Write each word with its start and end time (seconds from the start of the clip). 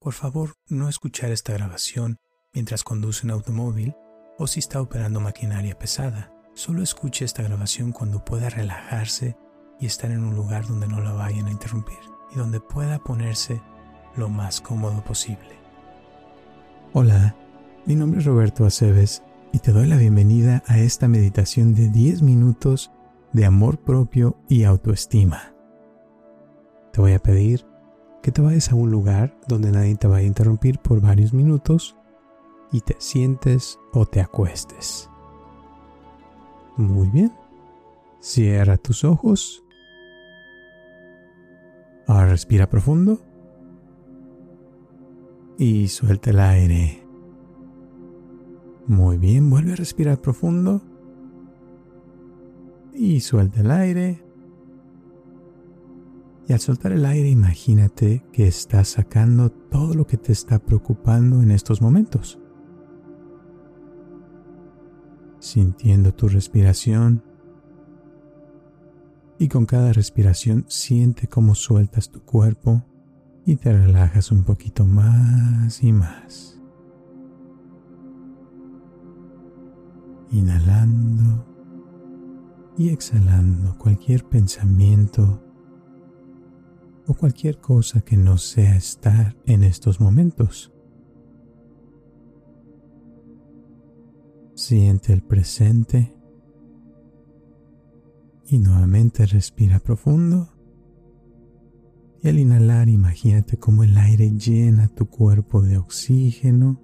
Por 0.00 0.14
favor, 0.14 0.54
no 0.66 0.88
escuchar 0.88 1.30
esta 1.30 1.52
grabación 1.52 2.16
mientras 2.54 2.84
conduce 2.84 3.26
un 3.26 3.32
automóvil 3.32 3.94
o 4.38 4.46
si 4.46 4.58
está 4.58 4.80
operando 4.80 5.20
maquinaria 5.20 5.78
pesada. 5.78 6.32
Solo 6.54 6.82
escuche 6.82 7.26
esta 7.26 7.42
grabación 7.42 7.92
cuando 7.92 8.24
pueda 8.24 8.48
relajarse 8.48 9.36
y 9.78 9.84
estar 9.84 10.10
en 10.10 10.24
un 10.24 10.34
lugar 10.34 10.66
donde 10.66 10.88
no 10.88 11.02
la 11.02 11.12
vayan 11.12 11.48
a 11.48 11.50
interrumpir 11.50 11.98
y 12.32 12.38
donde 12.38 12.60
pueda 12.60 12.98
ponerse 12.98 13.60
lo 14.16 14.30
más 14.30 14.62
cómodo 14.62 15.04
posible. 15.04 15.60
Hola, 16.94 17.36
mi 17.84 17.94
nombre 17.94 18.20
es 18.20 18.24
Roberto 18.24 18.64
Aceves 18.64 19.22
y 19.52 19.58
te 19.58 19.70
doy 19.70 19.86
la 19.86 19.98
bienvenida 19.98 20.62
a 20.66 20.78
esta 20.78 21.08
meditación 21.08 21.74
de 21.74 21.90
10 21.90 22.22
minutos 22.22 22.90
de 23.34 23.44
amor 23.44 23.78
propio 23.78 24.38
y 24.48 24.64
autoestima. 24.64 25.54
Te 26.90 27.02
voy 27.02 27.12
a 27.12 27.18
pedir 27.18 27.69
que 28.22 28.32
te 28.32 28.42
vayas 28.42 28.70
a 28.70 28.74
un 28.74 28.90
lugar 28.90 29.38
donde 29.48 29.72
nadie 29.72 29.96
te 29.96 30.06
vaya 30.06 30.24
a 30.24 30.28
interrumpir 30.28 30.78
por 30.78 31.00
varios 31.00 31.32
minutos 31.32 31.96
y 32.72 32.80
te 32.80 32.96
sientes 32.98 33.78
o 33.92 34.06
te 34.06 34.20
acuestes. 34.20 35.08
Muy 36.76 37.08
bien. 37.08 37.32
Cierra 38.20 38.76
tus 38.76 39.04
ojos. 39.04 39.64
Ahora 42.06 42.28
respira 42.28 42.68
profundo. 42.68 43.20
Y 45.58 45.88
suelta 45.88 46.30
el 46.30 46.40
aire. 46.40 47.02
Muy 48.86 49.18
bien, 49.18 49.50
vuelve 49.50 49.72
a 49.72 49.76
respirar 49.76 50.20
profundo. 50.20 50.82
Y 52.94 53.20
suelta 53.20 53.60
el 53.60 53.70
aire. 53.70 54.22
Y 56.50 56.52
al 56.52 56.58
soltar 56.58 56.90
el 56.90 57.06
aire, 57.06 57.28
imagínate 57.28 58.24
que 58.32 58.48
estás 58.48 58.88
sacando 58.88 59.52
todo 59.52 59.94
lo 59.94 60.04
que 60.08 60.16
te 60.16 60.32
está 60.32 60.58
preocupando 60.58 61.42
en 61.42 61.52
estos 61.52 61.80
momentos. 61.80 62.40
Sintiendo 65.38 66.12
tu 66.12 66.26
respiración. 66.26 67.22
Y 69.38 69.46
con 69.46 69.64
cada 69.64 69.92
respiración 69.92 70.64
siente 70.66 71.28
cómo 71.28 71.54
sueltas 71.54 72.10
tu 72.10 72.20
cuerpo 72.24 72.84
y 73.46 73.54
te 73.54 73.72
relajas 73.72 74.32
un 74.32 74.42
poquito 74.42 74.84
más 74.84 75.84
y 75.84 75.92
más. 75.92 76.60
Inhalando 80.32 81.46
y 82.76 82.88
exhalando 82.88 83.78
cualquier 83.78 84.24
pensamiento 84.24 85.44
o 87.10 87.14
cualquier 87.14 87.58
cosa 87.58 88.02
que 88.02 88.16
no 88.16 88.38
sea 88.38 88.76
estar 88.76 89.36
en 89.44 89.64
estos 89.64 90.00
momentos. 90.00 90.72
Siente 94.54 95.12
el 95.12 95.20
presente 95.20 96.14
y 98.46 98.60
nuevamente 98.60 99.26
respira 99.26 99.80
profundo. 99.80 100.50
Y 102.22 102.28
al 102.28 102.38
inhalar 102.38 102.88
imagínate 102.88 103.56
cómo 103.56 103.82
el 103.82 103.98
aire 103.98 104.30
llena 104.30 104.86
tu 104.86 105.06
cuerpo 105.06 105.62
de 105.62 105.78
oxígeno 105.78 106.80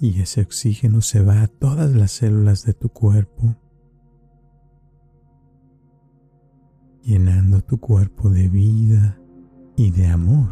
y 0.00 0.18
ese 0.22 0.40
oxígeno 0.40 1.02
se 1.02 1.20
va 1.20 1.42
a 1.42 1.48
todas 1.48 1.92
las 1.92 2.12
células 2.12 2.64
de 2.64 2.72
tu 2.72 2.88
cuerpo 2.88 3.54
llenando 7.08 7.62
tu 7.62 7.80
cuerpo 7.80 8.28
de 8.28 8.48
vida 8.48 9.18
y 9.76 9.90
de 9.90 10.08
amor. 10.08 10.50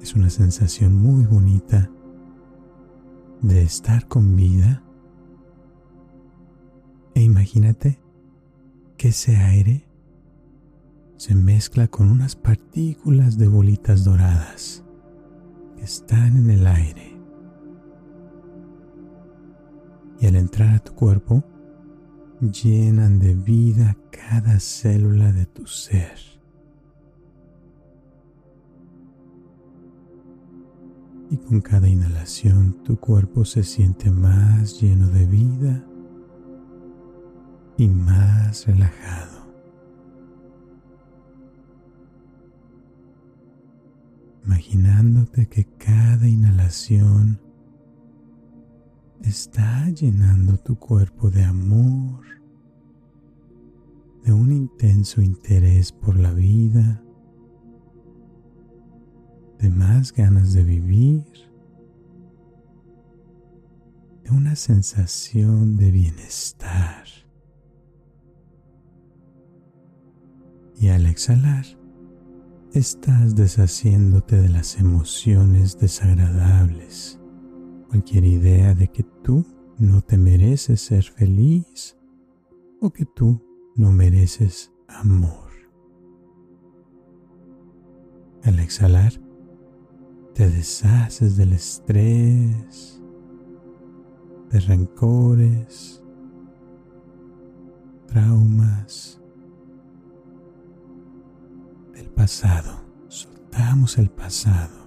Es 0.00 0.14
una 0.14 0.30
sensación 0.30 0.96
muy 0.96 1.26
bonita 1.26 1.90
de 3.42 3.60
estar 3.60 4.08
con 4.08 4.36
vida. 4.36 4.82
E 7.14 7.20
imagínate 7.20 8.00
que 8.96 9.08
ese 9.08 9.36
aire 9.36 9.86
se 11.18 11.34
mezcla 11.34 11.88
con 11.88 12.10
unas 12.10 12.36
partículas 12.36 13.36
de 13.36 13.48
bolitas 13.48 14.02
doradas 14.02 14.82
que 15.76 15.84
están 15.84 16.38
en 16.38 16.48
el 16.48 16.66
aire. 16.66 17.20
Y 20.20 20.26
al 20.26 20.36
entrar 20.36 20.76
a 20.76 20.78
tu 20.78 20.94
cuerpo, 20.94 21.44
llenan 22.40 23.18
de 23.18 23.34
vida 23.34 23.96
cada 24.10 24.58
célula 24.60 25.32
de 25.32 25.46
tu 25.46 25.66
ser. 25.66 26.18
Y 31.30 31.36
con 31.36 31.60
cada 31.60 31.88
inhalación 31.88 32.82
tu 32.82 32.98
cuerpo 32.98 33.44
se 33.44 33.62
siente 33.62 34.10
más 34.10 34.80
lleno 34.80 35.08
de 35.08 35.26
vida 35.26 35.84
y 37.76 37.88
más 37.88 38.66
relajado. 38.66 39.40
Imaginándote 44.44 45.46
que 45.46 45.64
cada 45.78 46.26
inhalación 46.26 47.40
está 49.24 49.88
llenando 49.90 50.56
tu 50.58 50.78
cuerpo 50.78 51.30
de 51.30 51.44
amor, 51.44 52.24
de 54.24 54.32
un 54.32 54.52
intenso 54.52 55.20
interés 55.20 55.92
por 55.92 56.18
la 56.18 56.32
vida, 56.32 57.02
de 59.58 59.70
más 59.70 60.12
ganas 60.12 60.52
de 60.52 60.64
vivir, 60.64 61.24
de 64.24 64.30
una 64.30 64.56
sensación 64.56 65.76
de 65.76 65.90
bienestar. 65.90 67.04
Y 70.76 70.88
al 70.88 71.04
exhalar, 71.04 71.66
estás 72.72 73.34
deshaciéndote 73.34 74.40
de 74.40 74.48
las 74.48 74.78
emociones 74.78 75.78
desagradables 75.78 77.19
cualquier 77.90 78.24
idea 78.24 78.72
de 78.72 78.86
que 78.86 79.02
tú 79.02 79.44
no 79.76 80.00
te 80.00 80.16
mereces 80.16 80.80
ser 80.80 81.02
feliz 81.02 81.98
o 82.80 82.90
que 82.90 83.04
tú 83.04 83.42
no 83.74 83.90
mereces 83.90 84.72
amor. 84.86 85.50
Al 88.44 88.60
exhalar, 88.60 89.12
te 90.34 90.48
deshaces 90.48 91.36
del 91.36 91.52
estrés, 91.52 93.02
de 94.50 94.60
rencores, 94.60 96.00
traumas, 98.06 99.20
del 101.92 102.08
pasado. 102.10 102.84
Soltamos 103.08 103.98
el 103.98 104.10
pasado 104.10 104.79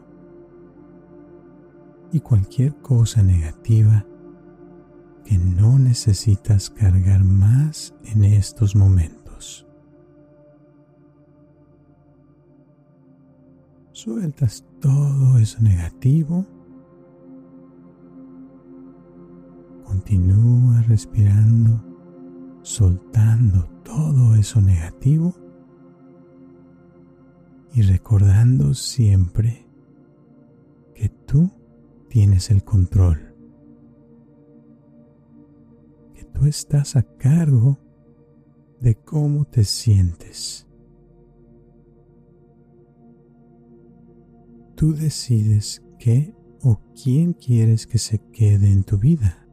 y 2.14 2.20
cualquier 2.20 2.76
cosa 2.76 3.24
negativa 3.24 4.06
que 5.26 5.36
no 5.36 5.80
necesitas 5.80 6.70
cargar 6.70 7.24
más 7.24 7.96
en 8.04 8.24
estos 8.24 8.76
momentos. 8.76 9.66
Sueltas 13.94 14.64
todo 14.80 15.40
eso 15.40 15.60
negativo. 15.62 16.46
Continúa 19.84 20.84
respirando, 20.84 21.84
soltando 22.62 23.66
todo 23.84 24.36
eso 24.36 24.62
negativo 24.62 25.34
y 27.74 27.82
recordando 27.82 28.76
siempre 28.76 29.66
que 30.94 31.10
tú 31.10 31.50
tienes 32.14 32.52
el 32.52 32.64
control, 32.64 33.36
que 36.14 36.24
tú 36.26 36.46
estás 36.46 36.96
a 36.96 37.02
cargo 37.02 37.80
de 38.80 38.94
cómo 38.94 39.46
te 39.46 39.64
sientes. 39.64 40.68
Tú 44.76 44.94
decides 44.94 45.82
qué 45.98 46.36
o 46.62 46.80
quién 46.94 47.34
quieres 47.34 47.88
que 47.88 47.98
se 47.98 48.20
quede 48.32 48.72
en 48.72 48.84
tu 48.84 49.00
vida 49.00 49.48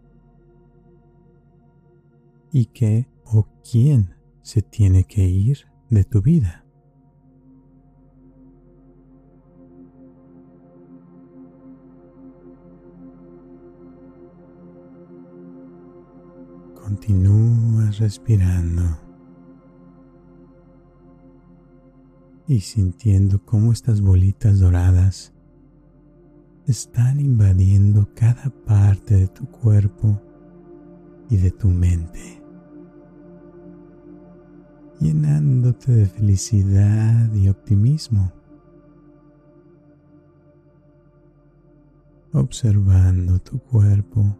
y 2.52 2.66
qué 2.66 3.08
o 3.24 3.48
quién 3.62 4.16
se 4.42 4.60
tiene 4.60 5.04
que 5.04 5.26
ir 5.26 5.60
de 5.88 6.04
tu 6.04 6.20
vida. 6.20 6.66
Continúas 16.90 18.00
respirando 18.00 18.82
y 22.48 22.58
sintiendo 22.58 23.40
cómo 23.44 23.70
estas 23.70 24.00
bolitas 24.00 24.58
doradas 24.58 25.32
están 26.66 27.20
invadiendo 27.20 28.08
cada 28.16 28.50
parte 28.66 29.14
de 29.14 29.28
tu 29.28 29.46
cuerpo 29.46 30.20
y 31.28 31.36
de 31.36 31.52
tu 31.52 31.68
mente, 31.68 32.42
llenándote 34.98 35.92
de 35.92 36.06
felicidad 36.06 37.32
y 37.34 37.48
optimismo. 37.48 38.32
observando 42.32 43.40
tu 43.40 43.58
cuerpo 43.58 44.36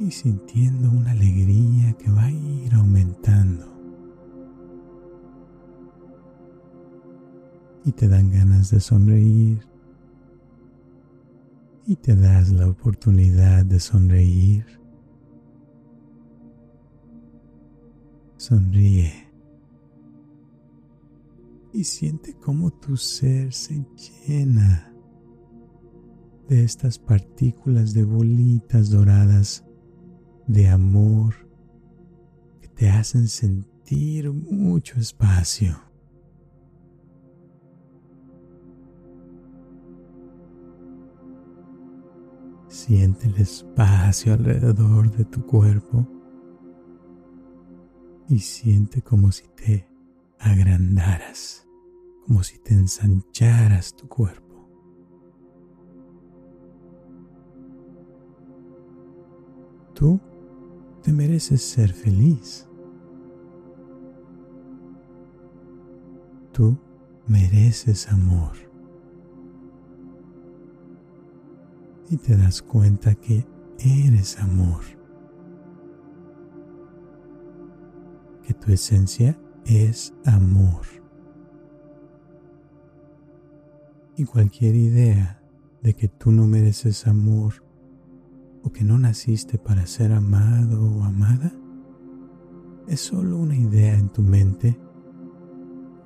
y 0.00 0.10
sintiendo 0.12 0.90
una 0.90 1.10
alegría 1.10 1.92
que 1.94 2.10
va 2.10 2.24
a 2.24 2.30
ir 2.30 2.72
aumentando. 2.74 3.66
Y 7.84 7.92
te 7.92 8.06
dan 8.06 8.30
ganas 8.30 8.70
de 8.70 8.80
sonreír. 8.80 9.66
Y 11.86 11.96
te 11.96 12.14
das 12.14 12.50
la 12.50 12.68
oportunidad 12.68 13.64
de 13.64 13.80
sonreír. 13.80 14.64
Sonríe. 18.36 19.12
Y 21.72 21.84
siente 21.84 22.34
cómo 22.34 22.70
tu 22.70 22.96
ser 22.96 23.52
se 23.52 23.84
llena 24.26 24.92
de 26.48 26.62
estas 26.62 26.98
partículas 26.98 27.94
de 27.94 28.04
bolitas 28.04 28.90
doradas 28.90 29.67
de 30.48 30.66
amor 30.66 31.34
que 32.60 32.68
te 32.68 32.88
hacen 32.88 33.28
sentir 33.28 34.32
mucho 34.32 34.98
espacio. 34.98 35.78
Siente 42.68 43.26
el 43.26 43.36
espacio 43.36 44.32
alrededor 44.32 45.10
de 45.10 45.24
tu 45.26 45.44
cuerpo 45.44 46.06
y 48.28 48.38
siente 48.38 49.02
como 49.02 49.30
si 49.32 49.46
te 49.48 49.86
agrandaras, 50.38 51.68
como 52.26 52.42
si 52.42 52.58
te 52.58 52.72
ensancharas 52.74 53.94
tu 53.94 54.08
cuerpo. 54.08 54.48
Tú 59.94 60.20
te 61.02 61.12
mereces 61.12 61.62
ser 61.62 61.92
feliz. 61.92 62.68
Tú 66.52 66.76
mereces 67.26 68.08
amor. 68.08 68.52
Y 72.10 72.16
te 72.16 72.36
das 72.36 72.62
cuenta 72.62 73.14
que 73.14 73.46
eres 73.78 74.38
amor. 74.38 74.82
Que 78.42 78.54
tu 78.54 78.72
esencia 78.72 79.38
es 79.66 80.14
amor. 80.24 80.86
Y 84.16 84.24
cualquier 84.24 84.74
idea 84.74 85.40
de 85.82 85.94
que 85.94 86.08
tú 86.08 86.32
no 86.32 86.46
mereces 86.46 87.06
amor 87.06 87.67
que 88.72 88.84
no 88.84 88.98
naciste 88.98 89.58
para 89.58 89.86
ser 89.86 90.12
amado 90.12 90.82
o 90.84 91.04
amada 91.04 91.52
es 92.86 93.00
solo 93.00 93.36
una 93.36 93.56
idea 93.56 93.94
en 93.94 94.08
tu 94.08 94.22
mente 94.22 94.78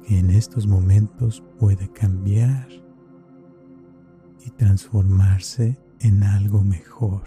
que 0.04 0.18
en 0.18 0.30
estos 0.30 0.66
momentos 0.66 1.42
puede 1.58 1.90
cambiar 1.92 2.68
y 4.44 4.50
transformarse 4.50 5.78
en 6.00 6.24
algo 6.24 6.62
mejor. 6.64 7.22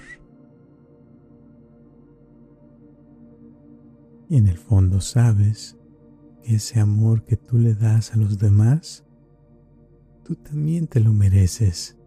Y 4.27 4.37
en 4.37 4.47
el 4.47 4.57
fondo 4.57 4.99
sabes 4.99 5.77
que 6.43 6.55
ese 6.55 6.79
amor 6.79 7.23
que 7.23 7.37
tú 7.37 7.57
le 7.57 7.75
das 7.75 8.13
a 8.13 8.17
los 8.17 8.37
demás, 8.37 9.05
tú 10.23 10.35
también 10.35 10.87
te 10.87 10.99
lo 10.99 11.13
mereces 11.13 11.97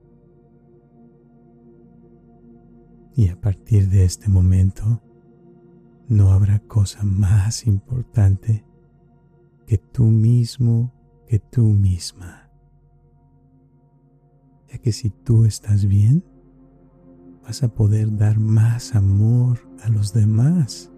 Y 3.19 3.31
a 3.31 3.41
partir 3.41 3.89
de 3.89 4.05
este 4.05 4.29
momento, 4.29 5.03
no 6.07 6.31
habrá 6.31 6.61
cosa 6.61 7.03
más 7.03 7.67
importante 7.67 8.65
que 9.67 9.77
tú 9.77 10.05
mismo, 10.05 10.95
que 11.27 11.41
tú 11.41 11.65
misma. 11.65 12.49
Ya 14.69 14.79
que 14.79 14.93
si 14.93 15.11
tú 15.11 15.47
estás 15.47 15.87
bien, 15.87 16.25
vas 17.43 17.65
a 17.65 17.75
poder 17.75 18.17
dar 18.17 18.39
más 18.39 18.95
amor 18.95 19.69
a 19.83 19.89
los 19.89 20.13
demás 20.13 20.93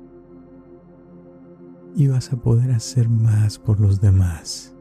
y 1.96 2.06
vas 2.08 2.34
a 2.34 2.36
poder 2.36 2.72
hacer 2.72 3.08
más 3.08 3.58
por 3.58 3.80
los 3.80 3.98
demás. 3.98 4.76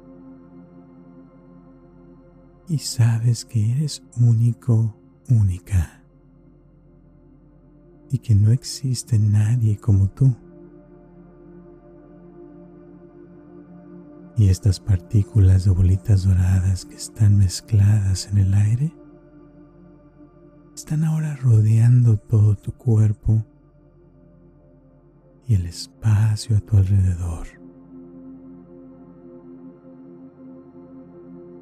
Y 2.67 2.79
sabes 2.79 3.45
que 3.45 3.71
eres 3.71 4.03
único, 4.17 4.99
única 5.29 5.98
y 8.11 8.19
que 8.19 8.35
no 8.35 8.51
existe 8.51 9.19
nadie 9.19 9.77
como 9.77 10.09
tú. 10.09 10.35
Y 14.35 14.47
estas 14.47 14.79
partículas 14.79 15.65
de 15.65 15.71
bolitas 15.71 16.23
doradas 16.23 16.85
que 16.85 16.95
están 16.95 17.37
mezcladas 17.37 18.27
en 18.31 18.37
el 18.37 18.53
aire 18.53 18.93
están 20.73 21.03
ahora 21.03 21.35
rodeando 21.35 22.17
todo 22.17 22.55
tu 22.55 22.71
cuerpo 22.71 23.45
y 25.45 25.55
el 25.55 25.65
espacio 25.65 26.55
a 26.55 26.61
tu 26.61 26.77
alrededor. 26.77 27.47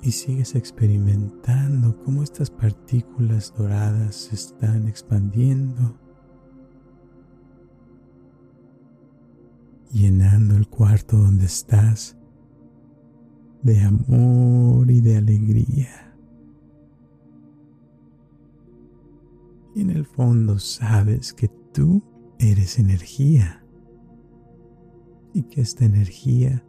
Y 0.04 0.12
sigues 0.12 0.54
experimentando 0.54 1.98
cómo 2.06 2.22
estas 2.22 2.52
partículas 2.52 3.54
doradas 3.58 4.16
se 4.16 4.36
están 4.36 4.88
expandiendo 4.88 5.98
llenando 9.92 10.56
el 10.56 10.68
cuarto 10.68 11.18
donde 11.18 11.46
estás 11.46 12.18
de 13.64 13.82
amor 13.82 14.90
y 14.90 15.02
de 15.02 15.18
alegría. 15.18 16.16
Y 19.76 19.82
en 19.82 19.90
el 19.90 20.06
fondo 20.06 20.60
sabes 20.60 21.34
que 21.34 21.50
tú 21.74 22.04
eres 22.40 22.80
energía 22.80 23.64
y 25.34 25.44
que 25.44 25.62
esta 25.62 25.86
energía 25.86 26.66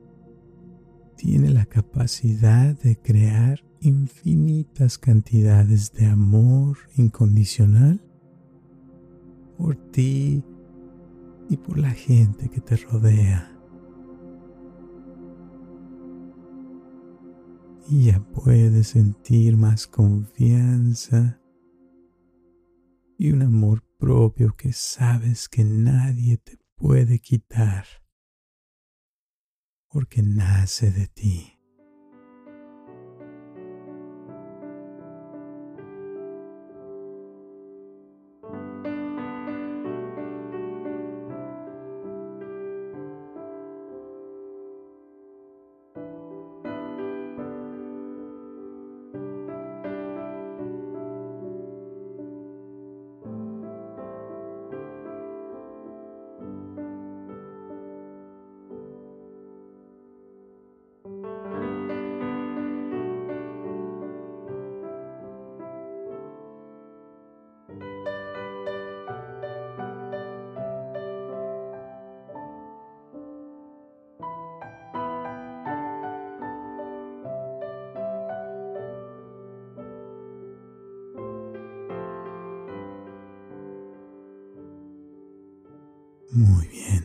tiene 1.16 1.50
la 1.50 1.66
capacidad 1.66 2.78
de 2.78 2.96
crear 2.96 3.64
infinitas 3.80 4.98
cantidades 4.98 5.92
de 5.92 6.06
amor 6.06 6.78
incondicional 6.96 8.00
por 9.56 9.76
ti 9.90 10.44
y 11.48 11.56
por 11.56 11.78
la 11.78 11.90
gente 11.90 12.48
que 12.48 12.60
te 12.60 12.76
rodea. 12.76 13.54
Y 17.88 18.06
ya 18.06 18.20
puedes 18.20 18.88
sentir 18.88 19.56
más 19.56 19.86
confianza 19.86 21.40
y 23.16 23.32
un 23.32 23.42
amor 23.42 23.82
propio 23.98 24.54
que 24.56 24.72
sabes 24.72 25.48
que 25.48 25.64
nadie 25.64 26.36
te 26.36 26.58
puede 26.76 27.18
quitar 27.18 27.86
porque 29.88 30.22
nace 30.22 30.90
de 30.90 31.06
ti. 31.08 31.57
Muy 86.38 86.68
bien. 86.68 87.04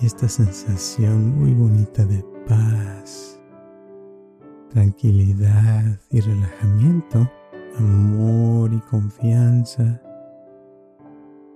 Y 0.00 0.06
esta 0.06 0.28
sensación 0.28 1.36
muy 1.36 1.52
bonita 1.52 2.04
de 2.04 2.24
paz, 2.46 3.40
tranquilidad 4.68 5.98
y 6.10 6.20
relajamiento, 6.20 7.28
amor 7.76 8.72
y 8.72 8.78
confianza 8.82 10.00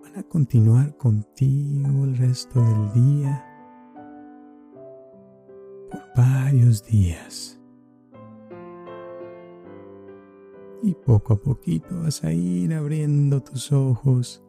van 0.02 0.18
a 0.18 0.24
continuar 0.24 0.96
contigo 0.96 2.04
el 2.06 2.16
resto 2.18 2.60
del 2.60 2.92
día 2.92 3.44
por 5.92 6.02
varios 6.16 6.84
días. 6.84 7.60
Y 10.82 10.92
poco 11.06 11.34
a 11.34 11.36
poquito 11.36 12.00
vas 12.00 12.24
a 12.24 12.32
ir 12.32 12.74
abriendo 12.74 13.40
tus 13.44 13.70
ojos, 13.70 14.43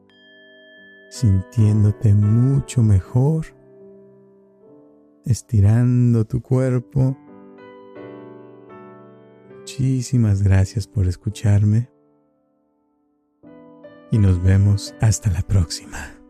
sintiéndote 1.15 2.13
mucho 2.13 2.84
mejor, 2.84 3.45
estirando 5.24 6.25
tu 6.25 6.41
cuerpo. 6.41 7.17
Muchísimas 9.60 10.43
gracias 10.43 10.88
por 10.88 11.07
escucharme 11.07 11.89
y 14.12 14.17
nos 14.17 14.43
vemos 14.43 14.93
hasta 15.00 15.31
la 15.31 15.41
próxima. 15.41 16.25